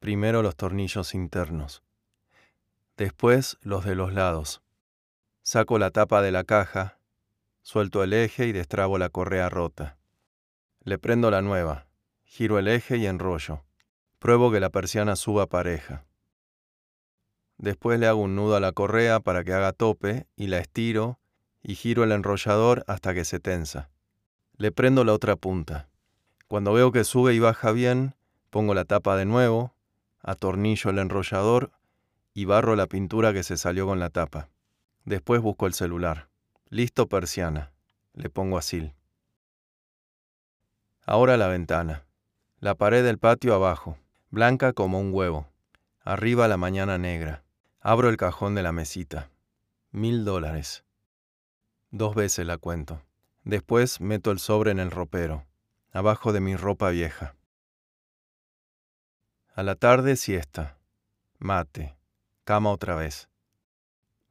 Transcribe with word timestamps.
Primero 0.00 0.42
los 0.42 0.56
tornillos 0.56 1.14
internos. 1.14 1.82
Después 2.96 3.58
los 3.60 3.84
de 3.84 3.94
los 3.94 4.14
lados. 4.14 4.62
Saco 5.42 5.78
la 5.78 5.90
tapa 5.90 6.22
de 6.22 6.32
la 6.32 6.44
caja, 6.44 6.98
suelto 7.60 8.02
el 8.02 8.14
eje 8.14 8.46
y 8.46 8.52
destrabo 8.52 8.96
la 8.96 9.10
correa 9.10 9.50
rota. 9.50 9.98
Le 10.82 10.98
prendo 10.98 11.30
la 11.30 11.42
nueva, 11.42 11.86
giro 12.24 12.58
el 12.58 12.68
eje 12.68 12.96
y 12.96 13.04
enrollo. 13.04 13.62
Pruebo 14.18 14.50
que 14.50 14.58
la 14.58 14.70
persiana 14.70 15.16
suba 15.16 15.46
pareja. 15.46 16.06
Después 17.58 18.00
le 18.00 18.06
hago 18.06 18.22
un 18.22 18.34
nudo 18.36 18.56
a 18.56 18.60
la 18.60 18.72
correa 18.72 19.20
para 19.20 19.44
que 19.44 19.52
haga 19.52 19.74
tope 19.74 20.26
y 20.34 20.46
la 20.46 20.60
estiro 20.60 21.20
y 21.62 21.74
giro 21.74 22.04
el 22.04 22.12
enrollador 22.12 22.84
hasta 22.86 23.12
que 23.12 23.26
se 23.26 23.38
tensa. 23.38 23.90
Le 24.56 24.72
prendo 24.72 25.04
la 25.04 25.12
otra 25.12 25.36
punta. 25.36 25.90
Cuando 26.48 26.72
veo 26.72 26.90
que 26.90 27.04
sube 27.04 27.34
y 27.34 27.38
baja 27.38 27.70
bien, 27.72 28.14
pongo 28.48 28.72
la 28.72 28.86
tapa 28.86 29.14
de 29.16 29.26
nuevo, 29.26 29.74
atornillo 30.20 30.90
el 30.90 30.98
enrollador 30.98 31.72
y 32.34 32.44
barro 32.44 32.76
la 32.76 32.86
pintura 32.86 33.32
que 33.32 33.42
se 33.42 33.56
salió 33.56 33.86
con 33.86 33.98
la 33.98 34.10
tapa. 34.10 34.48
Después 35.04 35.40
busco 35.40 35.66
el 35.66 35.74
celular. 35.74 36.28
Listo 36.68 37.08
persiana. 37.08 37.72
Le 38.14 38.30
pongo 38.30 38.58
asil. 38.58 38.94
Ahora 41.04 41.36
la 41.36 41.48
ventana. 41.48 42.04
La 42.60 42.74
pared 42.74 43.02
del 43.02 43.18
patio 43.18 43.54
abajo, 43.54 43.96
blanca 44.30 44.72
como 44.72 45.00
un 45.00 45.12
huevo. 45.12 45.48
Arriba 46.02 46.46
la 46.46 46.56
mañana 46.56 46.98
negra. 46.98 47.42
Abro 47.80 48.08
el 48.10 48.16
cajón 48.16 48.54
de 48.54 48.62
la 48.62 48.72
mesita. 48.72 49.30
Mil 49.90 50.24
dólares. 50.24 50.84
Dos 51.90 52.14
veces 52.14 52.46
la 52.46 52.58
cuento. 52.58 53.02
Después 53.44 54.00
meto 54.00 54.30
el 54.30 54.38
sobre 54.38 54.70
en 54.70 54.78
el 54.78 54.90
ropero, 54.90 55.46
abajo 55.92 56.32
de 56.32 56.40
mi 56.40 56.54
ropa 56.54 56.90
vieja. 56.90 57.34
A 59.54 59.64
la 59.64 59.74
tarde 59.74 60.14
siesta. 60.14 60.78
Mate. 61.38 61.96
Cama 62.44 62.70
otra 62.70 62.94
vez. 62.94 63.28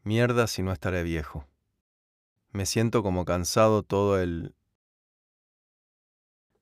Mierda 0.03 0.48
si 0.48 0.64
no 0.64 0.72
estaré 0.72 1.03
viejo. 1.03 1.45
Me 2.52 2.66
siento 2.66 3.03
como 3.03 3.26
cansado 3.26 3.84
todo 3.84 4.20
el... 4.22 4.56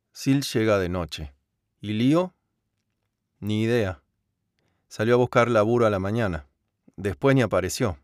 Sil 0.09 0.41
llega 0.41 0.80
de 0.80 0.89
noche. 0.89 1.36
¿Y 1.81 1.94
Lío? 1.94 2.33
Ni 3.39 3.61
idea. 3.61 4.02
Salió 4.88 5.14
a 5.14 5.17
buscar 5.17 5.49
laburo 5.49 5.86
a 5.86 5.92
la 5.92 5.99
mañana. 5.99 6.47
Después 6.95 7.36
ni 7.36 7.44
apareció. 7.44 7.99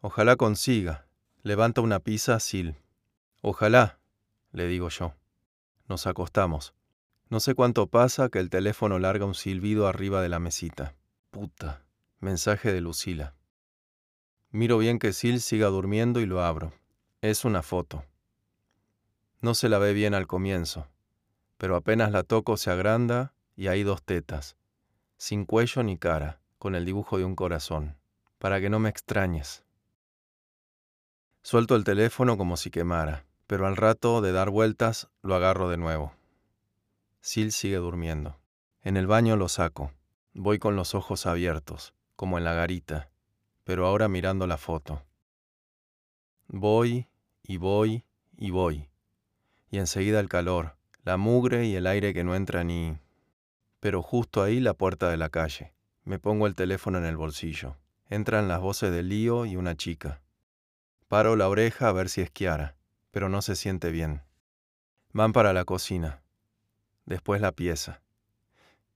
Ojalá 0.00 0.36
consiga. 0.36 1.06
Levanta 1.42 1.82
una 1.82 2.00
pizza 2.00 2.40
Sil. 2.40 2.80
Ojalá, 3.42 3.98
le 4.50 4.66
digo 4.66 4.88
yo. 4.88 5.14
Nos 5.88 6.06
acostamos. 6.06 6.74
No 7.32 7.40
sé 7.40 7.54
cuánto 7.54 7.86
pasa 7.86 8.28
que 8.28 8.40
el 8.40 8.50
teléfono 8.50 8.98
larga 8.98 9.24
un 9.24 9.34
silbido 9.34 9.88
arriba 9.88 10.20
de 10.20 10.28
la 10.28 10.38
mesita. 10.38 10.94
Puta. 11.30 11.82
Mensaje 12.20 12.74
de 12.74 12.82
Lucila. 12.82 13.34
Miro 14.50 14.76
bien 14.76 14.98
que 14.98 15.14
Sil 15.16 15.40
siga 15.40 15.68
durmiendo 15.68 16.20
y 16.20 16.26
lo 16.26 16.44
abro. 16.44 16.74
Es 17.22 17.46
una 17.46 17.62
foto. 17.62 18.04
No 19.40 19.54
se 19.54 19.70
la 19.70 19.78
ve 19.78 19.94
bien 19.94 20.12
al 20.12 20.26
comienzo, 20.26 20.88
pero 21.56 21.74
apenas 21.74 22.12
la 22.12 22.22
toco 22.22 22.58
se 22.58 22.70
agranda 22.70 23.32
y 23.56 23.68
hay 23.68 23.82
dos 23.82 24.02
tetas, 24.02 24.58
sin 25.16 25.46
cuello 25.46 25.82
ni 25.82 25.96
cara, 25.96 26.42
con 26.58 26.74
el 26.74 26.84
dibujo 26.84 27.16
de 27.16 27.24
un 27.24 27.34
corazón, 27.34 27.96
para 28.36 28.60
que 28.60 28.68
no 28.68 28.78
me 28.78 28.90
extrañes. 28.90 29.64
Suelto 31.40 31.76
el 31.76 31.84
teléfono 31.84 32.36
como 32.36 32.58
si 32.58 32.70
quemara, 32.70 33.24
pero 33.46 33.66
al 33.66 33.78
rato 33.78 34.20
de 34.20 34.32
dar 34.32 34.50
vueltas 34.50 35.08
lo 35.22 35.34
agarro 35.34 35.70
de 35.70 35.78
nuevo. 35.78 36.12
Sil 37.22 37.54
sigue 37.54 37.76
durmiendo. 37.76 38.36
En 38.82 38.96
el 38.96 39.06
baño 39.06 39.36
lo 39.36 39.48
saco. 39.48 39.92
Voy 40.34 40.58
con 40.58 40.74
los 40.74 40.96
ojos 40.96 41.24
abiertos, 41.24 41.94
como 42.16 42.36
en 42.36 42.42
la 42.42 42.52
garita, 42.52 43.10
pero 43.62 43.86
ahora 43.86 44.08
mirando 44.08 44.48
la 44.48 44.58
foto. 44.58 45.04
Voy 46.48 47.06
y 47.44 47.58
voy 47.58 48.04
y 48.36 48.50
voy. 48.50 48.88
Y 49.70 49.78
enseguida 49.78 50.18
el 50.18 50.28
calor, 50.28 50.76
la 51.04 51.16
mugre 51.16 51.64
y 51.66 51.76
el 51.76 51.86
aire 51.86 52.12
que 52.12 52.24
no 52.24 52.34
entra 52.34 52.64
ni... 52.64 52.98
Pero 53.78 54.02
justo 54.02 54.42
ahí 54.42 54.58
la 54.58 54.74
puerta 54.74 55.08
de 55.08 55.16
la 55.16 55.28
calle. 55.28 55.74
Me 56.02 56.18
pongo 56.18 56.48
el 56.48 56.56
teléfono 56.56 56.98
en 56.98 57.04
el 57.04 57.16
bolsillo. 57.16 57.76
Entran 58.06 58.48
las 58.48 58.60
voces 58.60 58.90
de 58.90 59.04
Lío 59.04 59.46
y 59.46 59.54
una 59.54 59.76
chica. 59.76 60.22
Paro 61.06 61.36
la 61.36 61.48
oreja 61.48 61.88
a 61.88 61.92
ver 61.92 62.08
si 62.08 62.20
es 62.20 62.30
Kiara, 62.30 62.76
pero 63.12 63.28
no 63.28 63.42
se 63.42 63.54
siente 63.54 63.92
bien. 63.92 64.22
Van 65.12 65.32
para 65.32 65.52
la 65.52 65.64
cocina. 65.64 66.21
Después 67.06 67.40
la 67.40 67.52
pieza. 67.52 68.00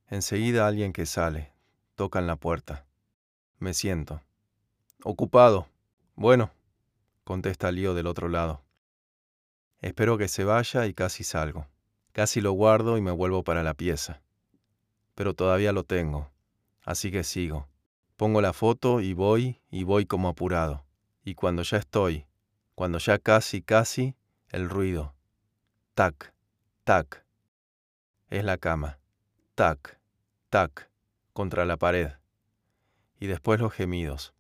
Enseguida 0.09 0.67
alguien 0.67 0.93
que 0.93 1.06
sale. 1.06 1.53
Tocan 1.94 2.27
la 2.27 2.37
puerta. 2.37 2.87
Me 3.59 3.75
siento. 3.75 4.22
Ocupado. 5.03 5.67
Bueno, 6.15 6.50
contesta 7.25 7.72
Lío 7.72 7.94
del 7.94 8.06
otro 8.06 8.28
lado. 8.28 8.62
Espero 9.81 10.17
que 10.17 10.28
se 10.28 10.44
vaya 10.44 10.87
y 10.87 10.94
casi 10.94 11.25
salgo. 11.25 11.67
Casi 12.12 12.41
lo 12.41 12.53
guardo 12.53 12.97
y 12.97 13.03
me 13.03 13.11
vuelvo 13.11 13.44
para 13.44 13.62
la 13.62 13.75
pieza. 13.75 14.23
Pero 15.15 15.34
todavía 15.34 15.73
lo 15.73 15.84
tengo, 15.84 16.31
así 16.83 17.11
que 17.11 17.25
sigo. 17.25 17.69
Pongo 18.17 18.41
la 18.41 18.55
foto 18.55 19.00
y 19.00 19.12
voy 19.12 19.61
y 19.71 19.84
voy 19.84 20.06
como 20.06 20.28
apurado. 20.28 20.87
Y 21.25 21.34
cuando 21.34 21.62
ya 21.62 21.77
estoy, 21.77 22.27
cuando 22.75 22.99
ya 22.99 23.19
casi, 23.19 23.61
casi, 23.61 24.15
el 24.49 24.71
ruido. 24.71 25.15
Tac, 25.94 26.33
tac. 26.84 27.25
Es 28.28 28.42
la 28.42 28.59
cama. 28.59 28.98
Tac, 29.54 30.00
tac, 30.50 30.91
contra 31.32 31.64
la 31.64 31.76
pared. 31.76 32.10
Y 33.20 33.28
después 33.28 33.60
los 33.60 33.72
gemidos. 33.72 34.34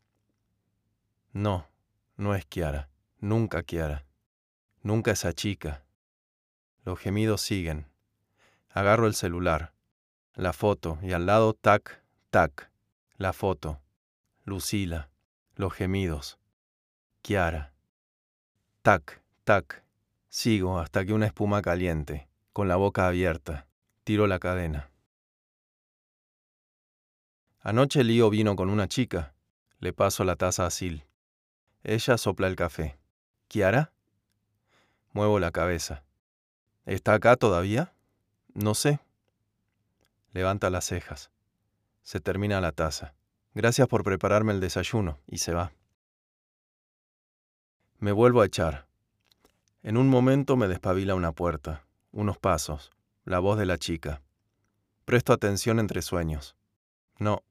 No, 1.32 1.68
no 2.16 2.34
es 2.34 2.44
Kiara, 2.46 2.88
nunca 3.20 3.62
Kiara, 3.62 4.04
nunca 4.82 5.12
esa 5.12 5.32
chica. 5.32 5.84
Los 6.84 6.98
gemidos 6.98 7.42
siguen. 7.42 7.86
Agarro 8.70 9.06
el 9.06 9.14
celular, 9.14 9.72
la 10.34 10.52
foto 10.52 10.98
y 11.00 11.12
al 11.12 11.26
lado 11.26 11.54
tac, 11.54 12.02
tac, 12.30 12.70
la 13.16 13.32
foto, 13.32 13.80
Lucila, 14.44 15.10
los 15.54 15.72
gemidos, 15.72 16.38
Kiara. 17.22 17.72
Tac, 18.82 19.22
tac, 19.44 19.84
sigo 20.28 20.78
hasta 20.80 21.04
que 21.04 21.12
una 21.12 21.26
espuma 21.26 21.62
caliente, 21.62 22.28
con 22.52 22.68
la 22.68 22.76
boca 22.76 23.06
abierta, 23.06 23.66
tiro 24.06 24.28
la 24.28 24.38
cadena. 24.38 24.88
Anoche 27.58 28.04
Lío 28.04 28.30
vino 28.30 28.54
con 28.54 28.70
una 28.70 28.86
chica. 28.86 29.34
Le 29.80 29.92
paso 29.92 30.22
la 30.22 30.36
taza 30.36 30.64
a 30.64 30.70
Sil. 30.70 31.02
Ella 31.82 32.16
sopla 32.16 32.46
el 32.46 32.54
café. 32.54 33.00
¿Kiara? 33.48 33.92
Muevo 35.12 35.40
la 35.40 35.50
cabeza. 35.50 36.04
¿Está 36.84 37.14
acá 37.14 37.34
todavía? 37.34 37.94
No 38.54 38.74
sé. 38.74 39.00
Levanta 40.32 40.70
las 40.70 40.84
cejas. 40.84 41.32
Se 42.04 42.20
termina 42.20 42.60
la 42.60 42.70
taza. 42.70 43.12
Gracias 43.54 43.88
por 43.88 44.04
prepararme 44.04 44.52
el 44.52 44.60
desayuno. 44.60 45.18
Y 45.26 45.38
se 45.38 45.52
va. 45.52 45.72
Me 47.98 48.12
vuelvo 48.12 48.40
a 48.40 48.46
echar. 48.46 48.86
En 49.82 49.96
un 49.96 50.08
momento 50.08 50.56
me 50.56 50.68
despabila 50.68 51.16
una 51.16 51.32
puerta, 51.32 51.84
unos 52.12 52.38
pasos, 52.38 52.92
la 53.26 53.40
voz 53.40 53.58
de 53.58 53.66
la 53.66 53.76
chica. 53.76 54.22
Presto 55.04 55.32
atención 55.32 55.80
entre 55.80 56.00
sueños. 56.00 56.56
No, 57.18 57.42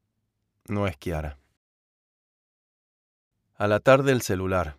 no 0.66 0.86
es 0.86 0.96
Kiara. 0.96 1.38
A 3.56 3.66
la 3.66 3.80
tarde 3.80 4.12
el 4.12 4.22
celular. 4.22 4.78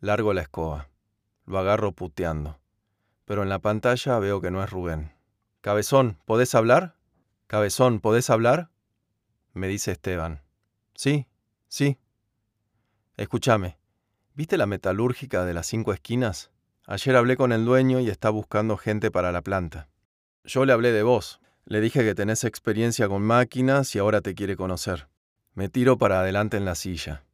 Largo 0.00 0.32
la 0.32 0.42
escoba. 0.42 0.90
Lo 1.46 1.58
agarro 1.58 1.92
puteando. 1.92 2.58
Pero 3.24 3.44
en 3.44 3.48
la 3.48 3.60
pantalla 3.60 4.18
veo 4.18 4.40
que 4.40 4.50
no 4.50 4.62
es 4.62 4.70
Rubén. 4.70 5.12
Cabezón, 5.60 6.18
¿podés 6.24 6.54
hablar? 6.56 6.96
Cabezón, 7.46 8.00
¿podés 8.00 8.30
hablar? 8.30 8.70
Me 9.52 9.68
dice 9.68 9.92
Esteban. 9.92 10.42
Sí, 10.94 11.28
sí. 11.68 11.96
Escúchame, 13.16 13.78
¿viste 14.34 14.56
la 14.56 14.66
metalúrgica 14.66 15.44
de 15.44 15.54
las 15.54 15.66
cinco 15.66 15.92
esquinas? 15.92 16.50
Ayer 16.86 17.16
hablé 17.16 17.36
con 17.36 17.52
el 17.52 17.64
dueño 17.64 18.00
y 18.00 18.10
está 18.10 18.28
buscando 18.28 18.76
gente 18.76 19.10
para 19.10 19.32
la 19.32 19.40
planta. 19.40 19.88
Yo 20.44 20.66
le 20.66 20.72
hablé 20.72 20.92
de 20.92 21.02
vos. 21.02 21.40
Le 21.64 21.80
dije 21.80 22.04
que 22.04 22.14
tenés 22.14 22.44
experiencia 22.44 23.08
con 23.08 23.22
máquinas 23.22 23.94
y 23.94 23.98
ahora 23.98 24.20
te 24.20 24.34
quiere 24.34 24.54
conocer. 24.54 25.08
Me 25.54 25.70
tiro 25.70 25.96
para 25.96 26.20
adelante 26.20 26.58
en 26.58 26.66
la 26.66 26.74
silla. 26.74 27.24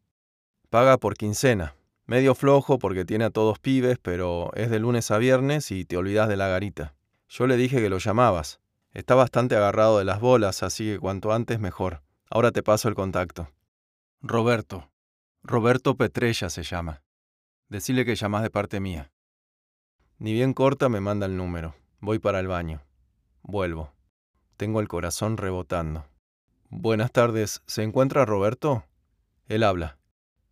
Paga 0.69 0.99
por 0.99 1.17
quincena. 1.17 1.75
Medio 2.07 2.37
flojo 2.37 2.79
porque 2.79 3.05
tiene 3.05 3.25
a 3.25 3.31
todos 3.31 3.59
pibes, 3.59 3.99
pero 4.01 4.53
es 4.55 4.71
de 4.71 4.79
lunes 4.79 5.11
a 5.11 5.19
viernes 5.19 5.73
y 5.73 5.85
te 5.85 5.97
olvidas 5.97 6.29
de 6.29 6.37
la 6.37 6.47
garita. 6.47 6.95
Yo 7.29 7.49
le 7.49 7.57
dije 7.57 7.81
que 7.81 7.91
lo 7.91 7.99
llamabas. 7.99 8.61
Está 8.93 9.17
bastante 9.17 9.57
agarrado 9.57 9.99
de 9.99 10.05
las 10.05 10.21
bolas, 10.21 10.63
así 10.63 10.93
que 10.93 10.99
cuanto 11.01 11.33
antes 11.33 11.59
mejor. 11.59 12.03
Ahora 12.29 12.53
te 12.53 12.63
paso 12.63 12.89
el 12.89 12.95
contacto. 12.95 13.51
Roberto. 14.21 14.91
Roberto 15.43 15.97
Petrella 15.97 16.51
se 16.51 16.63
llama. 16.63 17.03
Decile 17.69 18.05
que 18.05 18.15
llamás 18.15 18.43
de 18.43 18.51
parte 18.51 18.79
mía. 18.79 19.11
Ni 20.21 20.35
bien 20.35 20.53
corta 20.53 20.91
me 20.91 21.01
manda 21.01 21.25
el 21.25 21.39
número. 21.39 21.75
Voy 21.99 22.19
para 22.19 22.41
el 22.41 22.47
baño. 22.47 22.83
Vuelvo. 23.43 23.91
Tengo 24.59 24.81
el 24.81 24.87
corazón 24.87 25.39
rebotando. 25.39 26.05
Buenas 26.69 27.11
tardes, 27.11 27.63
¿se 27.67 27.83
encuentra 27.83 28.27
Roberto? 28.27 28.85
Él 29.47 29.63
habla. 29.63 29.97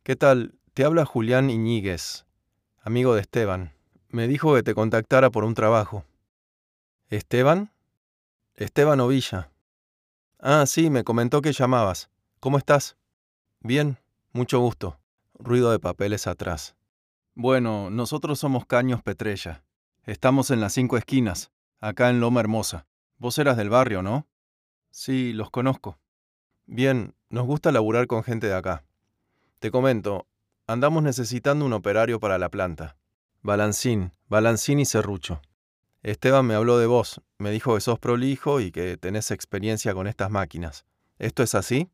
¿Qué 0.05 0.17
tal? 0.17 0.55
Te 0.73 0.87
habla 0.87 1.05
Julián 1.05 1.51
Iñiguez, 1.51 2.25
amigo 2.81 3.15
de 3.15 3.21
Esteban. 3.21 3.75
Me 4.09 4.27
dijo 4.27 4.55
que 4.55 4.63
te 4.63 4.75
contactara 4.75 5.29
por 5.29 5.45
un 5.45 5.53
trabajo. 5.53 6.03
¿Esteban? 7.11 7.71
Esteban 8.55 9.01
Ovilla. 9.01 9.51
Ah, 10.39 10.65
sí, 10.65 10.89
me 10.89 11.05
comentó 11.05 11.43
que 11.43 11.53
llamabas. 11.53 12.09
¿Cómo 12.41 12.57
estás? 12.57 12.97
Bien, 13.61 13.99
mucho 14.33 14.61
gusto. 14.61 14.99
Ruido 15.35 15.71
de 15.71 15.79
papeles 15.79 16.27
atrás. 16.27 16.78
Bueno, 17.41 17.89
nosotros 17.89 18.41
somos 18.41 18.67
Caños 18.67 19.01
Petrella. 19.01 19.63
Estamos 20.07 20.51
en 20.51 20.61
las 20.61 20.73
cinco 20.73 20.97
esquinas, 20.97 21.53
acá 21.79 22.11
en 22.11 22.19
Loma 22.19 22.41
Hermosa. 22.41 22.89
Vos 23.17 23.39
eras 23.39 23.57
del 23.57 23.71
barrio, 23.71 24.03
¿no? 24.03 24.27
Sí, 24.91 25.33
los 25.33 25.49
conozco. 25.49 26.01
Bien, 26.67 27.15
nos 27.31 27.47
gusta 27.47 27.71
laburar 27.71 28.09
con 28.09 28.25
gente 28.25 28.49
de 28.49 28.57
acá. 28.57 28.83
Te 29.61 29.71
comento, 29.71 30.27
andamos 30.67 31.05
necesitando 31.05 31.65
un 31.65 31.75
operario 31.75 32.19
para 32.19 32.39
la 32.39 32.49
planta. 32.49 32.97
Balancín, 33.41 34.11
Balancín 34.27 34.81
y 34.81 34.85
Serrucho. 34.85 35.41
Esteban 36.03 36.45
me 36.45 36.55
habló 36.55 36.77
de 36.77 36.87
vos, 36.87 37.23
me 37.39 37.53
dijo 37.53 37.73
que 37.77 37.81
sos 37.81 38.01
prolijo 38.01 38.59
y 38.59 38.73
que 38.73 38.97
tenés 38.97 39.31
experiencia 39.31 39.95
con 39.95 40.09
estas 40.09 40.29
máquinas. 40.29 40.87
¿Esto 41.21 41.45
es 41.45 41.55
así? 41.55 41.89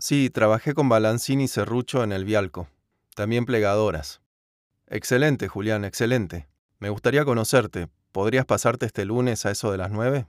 Sí, 0.00 0.28
trabajé 0.28 0.74
con 0.74 0.88
Balancín 0.88 1.40
y 1.40 1.46
Serrucho 1.46 2.02
en 2.02 2.10
el 2.10 2.24
Vialco. 2.24 2.66
También 3.14 3.44
plegadoras. 3.44 4.21
Excelente, 4.94 5.48
Julián, 5.48 5.86
excelente. 5.86 6.46
Me 6.78 6.90
gustaría 6.90 7.24
conocerte. 7.24 7.88
¿Podrías 8.12 8.44
pasarte 8.44 8.84
este 8.84 9.06
lunes 9.06 9.46
a 9.46 9.50
eso 9.50 9.72
de 9.72 9.78
las 9.78 9.90
nueve? 9.90 10.26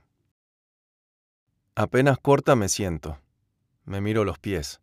Apenas 1.74 2.16
corta 2.16 2.56
me 2.56 2.70
siento. 2.70 3.18
Me 3.84 4.00
miro 4.00 4.24
los 4.24 4.38
pies. 4.38 4.80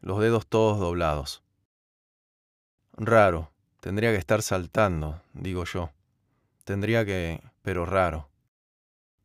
Los 0.00 0.20
dedos 0.20 0.46
todos 0.46 0.78
doblados. 0.78 1.42
Raro. 2.92 3.50
Tendría 3.80 4.12
que 4.12 4.16
estar 4.16 4.42
saltando, 4.42 5.20
digo 5.32 5.64
yo. 5.64 5.90
Tendría 6.62 7.04
que... 7.04 7.42
pero 7.62 7.86
raro. 7.86 8.30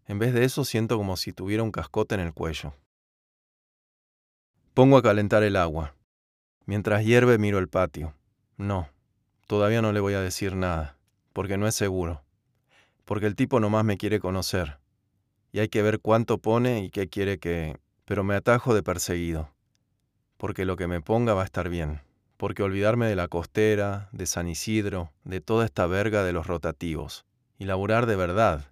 En 0.07 0.17
vez 0.17 0.33
de 0.33 0.45
eso 0.45 0.65
siento 0.65 0.97
como 0.97 1.15
si 1.15 1.31
tuviera 1.31 1.61
un 1.61 1.71
cascote 1.71 2.15
en 2.15 2.21
el 2.21 2.33
cuello. 2.33 2.73
Pongo 4.73 4.97
a 4.97 5.03
calentar 5.03 5.43
el 5.43 5.55
agua. 5.55 5.93
Mientras 6.65 7.05
hierve 7.05 7.37
miro 7.37 7.59
el 7.59 7.69
patio. 7.69 8.15
No, 8.57 8.89
todavía 9.49 9.81
no 9.81 9.91
le 9.91 9.99
voy 9.99 10.13
a 10.13 10.21
decir 10.21 10.55
nada, 10.55 10.95
porque 11.33 11.57
no 11.57 11.67
es 11.67 11.75
seguro. 11.75 12.23
Porque 13.03 13.25
el 13.25 13.35
tipo 13.35 13.59
nomás 13.59 13.83
me 13.83 13.97
quiere 13.97 14.21
conocer. 14.21 14.77
Y 15.51 15.59
hay 15.59 15.67
que 15.67 15.81
ver 15.81 15.99
cuánto 15.99 16.37
pone 16.37 16.85
y 16.85 16.89
qué 16.89 17.09
quiere 17.09 17.39
que... 17.39 17.75
Pero 18.05 18.23
me 18.23 18.35
atajo 18.35 18.73
de 18.73 18.83
perseguido. 18.83 19.51
Porque 20.37 20.63
lo 20.63 20.77
que 20.77 20.87
me 20.87 21.01
ponga 21.01 21.33
va 21.33 21.41
a 21.41 21.45
estar 21.45 21.67
bien 21.67 22.01
porque 22.39 22.63
olvidarme 22.63 23.07
de 23.07 23.17
la 23.17 23.27
costera, 23.27 24.07
de 24.13 24.25
San 24.25 24.47
Isidro, 24.47 25.11
de 25.25 25.41
toda 25.41 25.65
esta 25.65 25.87
verga 25.87 26.23
de 26.23 26.31
los 26.31 26.47
rotativos, 26.47 27.25
y 27.57 27.65
laburar 27.65 28.05
de 28.05 28.15
verdad, 28.15 28.71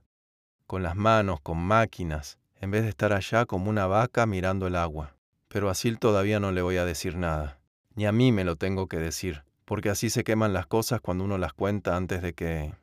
con 0.67 0.83
las 0.83 0.95
manos, 0.95 1.41
con 1.41 1.57
máquinas, 1.57 2.39
en 2.61 2.71
vez 2.71 2.83
de 2.83 2.89
estar 2.89 3.11
allá 3.11 3.45
como 3.45 3.69
una 3.69 3.85
vaca 3.85 4.25
mirando 4.25 4.67
el 4.67 4.77
agua. 4.77 5.17
Pero 5.49 5.69
a 5.69 5.75
Sil 5.75 5.99
todavía 5.99 6.39
no 6.39 6.53
le 6.53 6.61
voy 6.61 6.77
a 6.77 6.85
decir 6.85 7.17
nada, 7.17 7.59
ni 7.93 8.05
a 8.05 8.13
mí 8.13 8.31
me 8.31 8.45
lo 8.45 8.55
tengo 8.55 8.87
que 8.87 8.99
decir, 8.99 9.43
porque 9.67 9.91
así 9.91 10.09
se 10.09 10.23
queman 10.23 10.53
las 10.53 10.65
cosas 10.65 11.01
cuando 11.01 11.25
uno 11.25 11.37
las 11.37 11.53
cuenta 11.53 11.95
antes 11.95 12.23
de 12.23 12.33
que... 12.33 12.73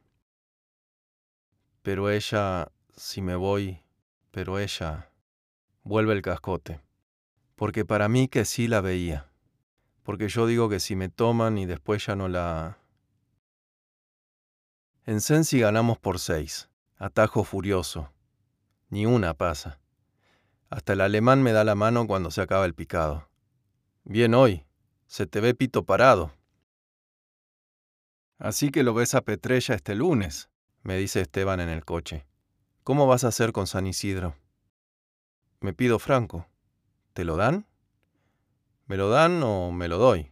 Pero 1.82 2.10
ella, 2.10 2.70
si 2.94 3.22
me 3.22 3.34
voy, 3.34 3.82
pero 4.30 4.60
ella... 4.60 5.10
Vuelve 5.82 6.12
el 6.14 6.22
cascote, 6.22 6.80
porque 7.56 7.84
para 7.84 8.08
mí 8.08 8.28
que 8.28 8.44
sí 8.44 8.68
la 8.68 8.80
veía 8.80 9.34
porque 10.04 10.28
yo 10.28 10.46
digo 10.46 10.68
que 10.68 10.80
si 10.80 10.94
me 10.94 11.08
toman 11.08 11.58
y 11.58 11.66
después 11.66 12.06
ya 12.06 12.14
no 12.14 12.28
la... 12.28 12.78
En 15.06 15.20
Sensi 15.20 15.58
ganamos 15.58 15.98
por 15.98 16.18
seis, 16.18 16.68
atajo 16.98 17.42
furioso. 17.42 18.12
Ni 18.90 19.06
una 19.06 19.34
pasa. 19.34 19.80
Hasta 20.68 20.92
el 20.92 21.00
alemán 21.00 21.42
me 21.42 21.52
da 21.52 21.64
la 21.64 21.74
mano 21.74 22.06
cuando 22.06 22.30
se 22.30 22.42
acaba 22.42 22.66
el 22.66 22.74
picado. 22.74 23.28
Bien 24.04 24.34
hoy, 24.34 24.64
se 25.06 25.26
te 25.26 25.40
ve 25.40 25.54
pito 25.54 25.84
parado. 25.84 26.32
Así 28.44 28.70
que 28.70 28.82
lo 28.82 28.92
ves 28.92 29.14
a 29.14 29.22
Petrella 29.22 29.74
este 29.74 29.94
lunes, 29.94 30.50
me 30.82 30.98
dice 30.98 31.22
Esteban 31.22 31.60
en 31.60 31.70
el 31.70 31.86
coche. 31.86 32.26
¿Cómo 32.82 33.06
vas 33.06 33.24
a 33.24 33.28
hacer 33.28 33.52
con 33.52 33.66
San 33.66 33.86
Isidro? 33.86 34.36
Me 35.60 35.72
pido 35.72 35.98
franco. 35.98 36.46
¿Te 37.14 37.24
lo 37.24 37.36
dan? 37.36 37.66
¿Me 38.84 38.98
lo 38.98 39.08
dan 39.08 39.42
o 39.42 39.72
me 39.72 39.88
lo 39.88 39.96
doy? 39.96 40.30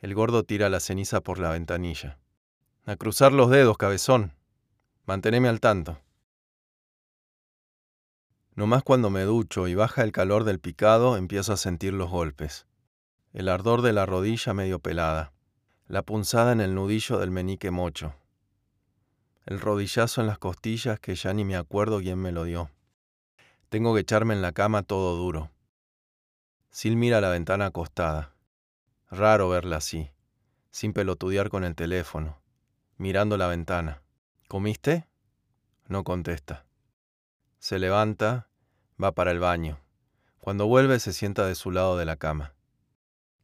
El 0.00 0.14
gordo 0.14 0.44
tira 0.44 0.70
la 0.70 0.80
ceniza 0.80 1.20
por 1.20 1.38
la 1.38 1.50
ventanilla. 1.50 2.18
A 2.86 2.96
cruzar 2.96 3.34
los 3.34 3.50
dedos, 3.50 3.76
cabezón. 3.76 4.34
Manteneme 5.04 5.48
al 5.48 5.60
tanto. 5.60 6.00
Nomás 8.54 8.82
cuando 8.82 9.10
me 9.10 9.24
ducho 9.24 9.68
y 9.68 9.74
baja 9.74 10.04
el 10.04 10.12
calor 10.12 10.44
del 10.44 10.58
picado, 10.58 11.18
empiezo 11.18 11.52
a 11.52 11.58
sentir 11.58 11.92
los 11.92 12.08
golpes. 12.08 12.66
El 13.34 13.50
ardor 13.50 13.82
de 13.82 13.92
la 13.92 14.06
rodilla 14.06 14.54
medio 14.54 14.78
pelada. 14.78 15.34
La 15.90 16.02
punzada 16.02 16.52
en 16.52 16.60
el 16.60 16.72
nudillo 16.72 17.18
del 17.18 17.32
menique 17.32 17.72
mocho. 17.72 18.14
El 19.44 19.58
rodillazo 19.58 20.20
en 20.20 20.28
las 20.28 20.38
costillas 20.38 21.00
que 21.00 21.16
ya 21.16 21.34
ni 21.34 21.44
me 21.44 21.56
acuerdo 21.56 21.98
quién 21.98 22.16
me 22.16 22.30
lo 22.30 22.44
dio. 22.44 22.70
Tengo 23.70 23.92
que 23.92 24.02
echarme 24.02 24.34
en 24.34 24.40
la 24.40 24.52
cama 24.52 24.84
todo 24.84 25.16
duro. 25.16 25.50
Sil 26.70 26.94
mira 26.94 27.20
la 27.20 27.30
ventana 27.30 27.66
acostada. 27.66 28.36
Raro 29.10 29.48
verla 29.48 29.78
así, 29.78 30.12
sin 30.70 30.92
pelotudear 30.92 31.50
con 31.50 31.64
el 31.64 31.74
teléfono, 31.74 32.40
mirando 32.96 33.36
la 33.36 33.48
ventana. 33.48 34.00
¿Comiste? 34.46 35.08
No 35.88 36.04
contesta. 36.04 36.66
Se 37.58 37.80
levanta, 37.80 38.48
va 39.02 39.10
para 39.10 39.32
el 39.32 39.40
baño. 39.40 39.80
Cuando 40.38 40.68
vuelve 40.68 41.00
se 41.00 41.12
sienta 41.12 41.46
de 41.46 41.56
su 41.56 41.72
lado 41.72 41.96
de 41.96 42.04
la 42.04 42.14
cama. 42.14 42.54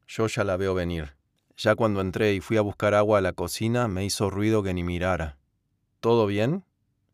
Yo 0.07 0.29
ya 0.29 0.45
la 0.45 0.57
veo 0.57 0.75
venir. 0.75 1.17
Ya 1.57 1.75
cuando 1.75 2.01
entré 2.01 2.35
y 2.35 2.41
fui 2.41 2.59
a 2.59 2.63
buscar 2.63 2.95
agua 2.95 3.19
a 3.19 3.23
la 3.23 3.33
cocina 3.33 3.89
me 3.89 4.05
hizo 4.05 4.29
ruido 4.29 4.63
que 4.63 4.75
ni 4.75 4.83
mirara. 4.83 5.39
¿Todo 6.01 6.27
bien? 6.27 6.65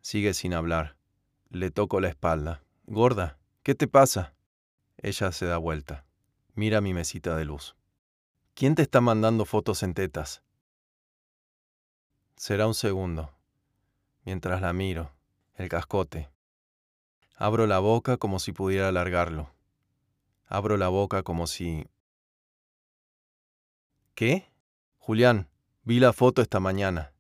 Sigue 0.00 0.34
sin 0.34 0.52
hablar. 0.52 0.96
Le 1.48 1.70
toco 1.70 2.00
la 2.00 2.08
espalda. 2.08 2.64
Gorda, 2.86 3.38
¿qué 3.62 3.74
te 3.74 3.86
pasa? 3.86 4.34
Ella 4.96 5.30
se 5.30 5.46
da 5.46 5.58
vuelta. 5.58 6.04
Mira 6.54 6.80
mi 6.80 6.92
mesita 6.92 7.36
de 7.36 7.44
luz. 7.44 7.76
¿Quién 8.54 8.74
te 8.74 8.82
está 8.82 9.00
mandando 9.00 9.44
fotos 9.44 9.82
en 9.82 9.94
tetas? 9.94 10.42
Será 12.36 12.66
un 12.66 12.74
segundo. 12.74 13.32
Mientras 14.24 14.60
la 14.60 14.72
miro, 14.72 15.12
el 15.54 15.68
cascote. 15.68 16.30
Abro 17.36 17.66
la 17.66 17.78
boca 17.78 18.16
como 18.16 18.40
si 18.40 18.52
pudiera 18.52 18.88
alargarlo. 18.88 19.52
Abro 20.46 20.76
la 20.76 20.88
boca 20.88 21.22
como 21.22 21.46
si... 21.46 21.86
¿Qué? 24.14 24.52
Julián, 24.98 25.48
vi 25.84 25.98
la 25.98 26.12
foto 26.12 26.42
esta 26.42 26.60
mañana. 26.60 27.12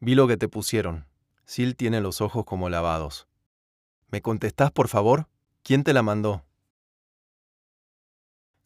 Vi 0.00 0.14
lo 0.14 0.26
que 0.26 0.36
te 0.36 0.48
pusieron. 0.48 1.06
Sil 1.46 1.76
tiene 1.76 2.00
los 2.00 2.20
ojos 2.20 2.44
como 2.44 2.68
lavados. 2.68 3.28
¿Me 4.08 4.22
contestás, 4.22 4.72
por 4.72 4.88
favor? 4.88 5.28
¿Quién 5.62 5.84
te 5.84 5.92
la 5.92 6.02
mandó? 6.02 6.44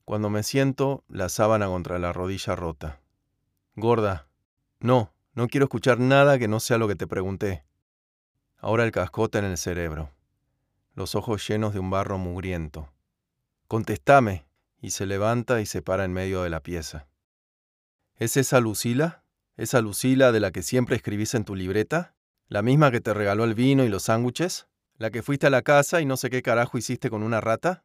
Cuando 0.04 0.30
me 0.30 0.42
siento, 0.42 1.04
la 1.08 1.28
sábana 1.28 1.66
contra 1.66 1.98
la 1.98 2.12
rodilla 2.12 2.56
rota. 2.56 3.00
Gorda, 3.76 4.28
no, 4.80 5.12
no 5.34 5.46
quiero 5.46 5.64
escuchar 5.64 6.00
nada 6.00 6.38
que 6.38 6.48
no 6.48 6.60
sea 6.60 6.78
lo 6.78 6.88
que 6.88 6.96
te 6.96 7.06
pregunté. 7.06 7.64
Ahora 8.56 8.84
el 8.84 8.90
cascote 8.90 9.38
en 9.38 9.44
el 9.44 9.56
cerebro, 9.56 10.10
los 10.94 11.14
ojos 11.14 11.46
llenos 11.46 11.74
de 11.74 11.80
un 11.80 11.90
barro 11.90 12.18
mugriento. 12.18 12.92
Contestame, 13.68 14.46
y 14.80 14.90
se 14.90 15.06
levanta 15.06 15.60
y 15.60 15.66
se 15.66 15.82
para 15.82 16.04
en 16.04 16.12
medio 16.12 16.42
de 16.42 16.50
la 16.50 16.60
pieza. 16.60 17.06
¿Es 18.20 18.36
esa 18.36 18.60
Lucila? 18.60 19.24
¿Esa 19.56 19.80
Lucila 19.80 20.30
de 20.30 20.40
la 20.40 20.50
que 20.50 20.62
siempre 20.62 20.94
escribís 20.94 21.32
en 21.32 21.46
tu 21.46 21.54
libreta? 21.54 22.14
¿La 22.48 22.60
misma 22.60 22.90
que 22.90 23.00
te 23.00 23.14
regaló 23.14 23.44
el 23.44 23.54
vino 23.54 23.82
y 23.82 23.88
los 23.88 24.02
sándwiches? 24.04 24.68
¿La 24.98 25.10
que 25.10 25.22
fuiste 25.22 25.46
a 25.46 25.50
la 25.50 25.62
casa 25.62 26.02
y 26.02 26.04
no 26.04 26.18
sé 26.18 26.28
qué 26.28 26.42
carajo 26.42 26.76
hiciste 26.76 27.08
con 27.08 27.22
una 27.22 27.40
rata? 27.40 27.82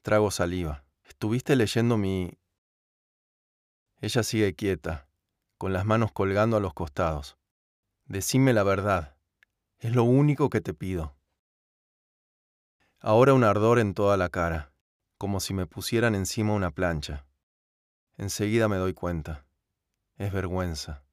Trago 0.00 0.30
saliva. 0.30 0.86
¿Estuviste 1.04 1.54
leyendo 1.54 1.98
mi... 1.98 2.38
Ella 4.00 4.22
sigue 4.22 4.54
quieta, 4.54 5.06
con 5.58 5.74
las 5.74 5.84
manos 5.84 6.10
colgando 6.10 6.56
a 6.56 6.60
los 6.60 6.72
costados. 6.72 7.36
Decime 8.06 8.54
la 8.54 8.62
verdad. 8.62 9.18
Es 9.80 9.94
lo 9.94 10.04
único 10.04 10.48
que 10.48 10.62
te 10.62 10.72
pido. 10.72 11.14
Ahora 13.00 13.34
un 13.34 13.44
ardor 13.44 13.80
en 13.80 13.92
toda 13.92 14.16
la 14.16 14.30
cara, 14.30 14.72
como 15.18 15.40
si 15.40 15.52
me 15.52 15.66
pusieran 15.66 16.14
encima 16.14 16.54
una 16.54 16.70
plancha. 16.70 17.27
Enseguida 18.18 18.66
me 18.66 18.76
doy 18.76 18.94
cuenta. 18.94 19.46
Es 20.16 20.32
vergüenza. 20.32 21.04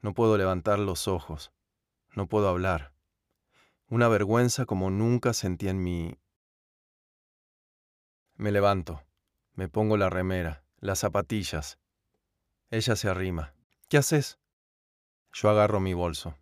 No 0.00 0.14
puedo 0.14 0.38
levantar 0.38 0.78
los 0.78 1.08
ojos. 1.08 1.52
No 2.14 2.28
puedo 2.28 2.48
hablar. 2.48 2.94
Una 3.88 4.06
vergüenza 4.06 4.64
como 4.64 4.88
nunca 4.90 5.32
sentí 5.32 5.68
en 5.68 5.82
mí. 5.82 6.16
Me 8.36 8.52
levanto, 8.52 9.02
me 9.54 9.68
pongo 9.68 9.96
la 9.96 10.10
remera, 10.10 10.62
las 10.78 11.00
zapatillas. 11.00 11.80
Ella 12.70 12.94
se 12.94 13.08
arrima. 13.08 13.54
¿Qué 13.88 13.98
haces? 13.98 14.38
Yo 15.32 15.50
agarro 15.50 15.80
mi 15.80 15.92
bolso. 15.92 16.36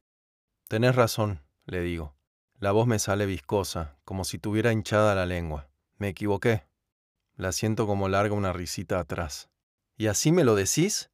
Tenés 0.69 0.95
razón, 0.95 1.43
le 1.65 1.81
digo. 1.81 2.15
La 2.59 2.73
voz 2.73 2.87
me 2.87 2.99
sale 2.99 3.25
viscosa, 3.25 3.97
como 4.05 4.25
si 4.25 4.39
tuviera 4.39 4.73
hinchada 4.73 5.15
la 5.15 5.25
lengua. 5.25 5.71
Me 5.97 6.09
equivoqué. 6.09 6.67
La 7.35 7.53
siento 7.53 7.87
como 7.87 8.11
larga 8.11 8.35
una 8.35 8.53
risita 8.53 8.99
atrás. 8.99 9.49
¿Y 9.97 10.09
así 10.09 10.31
me 10.31 10.45
lo 10.45 10.55
decís? 10.55 11.11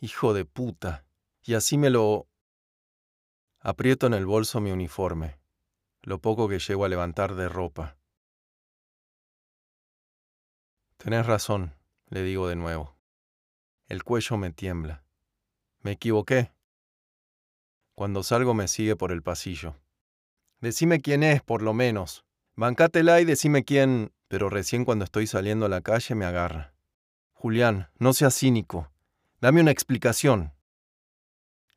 Hijo 0.00 0.34
de 0.34 0.44
puta. 0.44 1.06
Y 1.42 1.54
así 1.54 1.78
me 1.78 1.88
lo... 1.88 2.28
Aprieto 3.60 4.06
en 4.06 4.14
el 4.14 4.26
bolso 4.26 4.60
mi 4.60 4.70
uniforme, 4.70 5.40
lo 6.02 6.20
poco 6.20 6.48
que 6.48 6.58
llego 6.58 6.84
a 6.84 6.88
levantar 6.88 7.34
de 7.34 7.48
ropa. 7.48 7.98
Tenés 10.98 11.26
razón, 11.26 11.74
le 12.08 12.22
digo 12.22 12.48
de 12.48 12.56
nuevo. 12.56 12.96
El 13.86 14.04
cuello 14.04 14.36
me 14.36 14.52
tiembla. 14.52 15.04
Me 15.80 15.92
equivoqué. 15.92 16.52
Cuando 17.94 18.22
salgo 18.22 18.54
me 18.54 18.68
sigue 18.68 18.94
por 18.94 19.10
el 19.10 19.22
pasillo. 19.22 19.74
Decime 20.60 21.00
quién 21.00 21.22
es, 21.22 21.42
por 21.42 21.62
lo 21.62 21.72
menos. 21.72 22.24
Bancátela 22.54 23.20
y 23.20 23.24
decime 23.24 23.64
quién... 23.64 24.12
Pero 24.28 24.50
recién 24.50 24.84
cuando 24.84 25.06
estoy 25.06 25.26
saliendo 25.26 25.66
a 25.66 25.70
la 25.70 25.80
calle 25.80 26.14
me 26.14 26.26
agarra. 26.26 26.74
Julián, 27.40 27.88
no 28.00 28.14
seas 28.14 28.36
cínico. 28.36 28.90
Dame 29.40 29.60
una 29.60 29.70
explicación. 29.70 30.54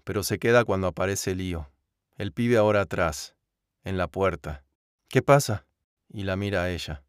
Pero 0.04 0.24
se 0.24 0.40
queda 0.40 0.66
cuando 0.66 0.88
aparece 0.88 1.36
Lío. 1.36 1.70
El 2.18 2.34
pibe 2.34 2.58
ahora 2.58 2.82
atrás, 2.82 3.36
en 3.84 3.96
la 3.96 4.08
puerta. 4.08 4.66
¿Qué 5.08 5.22
pasa? 5.22 5.68
Y 6.10 6.24
la 6.24 6.36
mira 6.36 6.64
a 6.64 6.72
ella. 6.72 7.04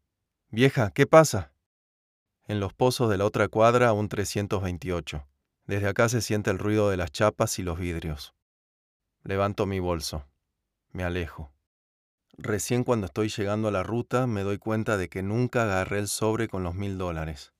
Vieja, 0.49 0.91
¿qué 0.91 1.07
pasa? 1.07 1.51
En 2.45 2.59
los 2.59 2.75
pozos 2.75 3.09
de 3.09 3.17
la 3.17 3.25
otra 3.25 3.47
cuadra, 3.47 3.91
un 3.91 4.07
328. 4.07 5.27
Desde 5.65 5.87
acá 5.87 6.07
se 6.07 6.21
siente 6.21 6.51
el 6.51 6.59
ruido 6.59 6.91
de 6.91 6.97
las 6.97 7.11
chapas 7.11 7.57
y 7.57 7.63
los 7.63 7.79
vidrios. 7.79 8.35
Levanto 9.23 9.65
mi 9.65 9.79
bolso. 9.79 10.27
Me 10.91 11.03
alejo. 11.03 11.51
Recién 12.37 12.83
cuando 12.83 13.07
estoy 13.07 13.29
llegando 13.29 13.67
a 13.69 13.71
la 13.71 13.81
ruta 13.81 14.27
me 14.27 14.43
doy 14.43 14.59
cuenta 14.59 14.95
de 14.95 15.09
que 15.09 15.23
nunca 15.23 15.63
agarré 15.63 15.97
el 15.97 16.07
sobre 16.07 16.47
con 16.47 16.61
los 16.61 16.75
mil 16.75 16.99
dólares. 16.99 17.52